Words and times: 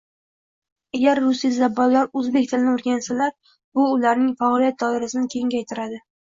Agar 0.99 1.19
rusiyzabonlar 1.25 2.09
o'zbek 2.23 2.49
tilini 2.53 2.73
o'rgansalar, 2.73 3.37
bu 3.77 3.87
ularning 4.01 4.35
faoliyat 4.43 4.83
doirasini 4.89 5.33
kengaytiradi 5.39 6.05